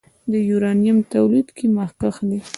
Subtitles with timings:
[0.31, 2.39] د یورانیم تولید کې مخکښ دی.